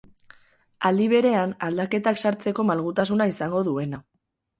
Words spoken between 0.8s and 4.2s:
Aldi berean, aldaketak sartzeko malgutasuna izango duena.